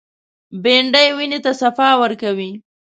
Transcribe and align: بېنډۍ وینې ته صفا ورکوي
بېنډۍ 0.63 1.07
وینې 1.17 1.39
ته 1.45 1.51
صفا 1.61 1.89
ورکوي 2.01 2.51